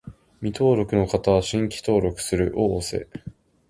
[0.39, 3.07] 未登録の方は、「新規登録する」を押す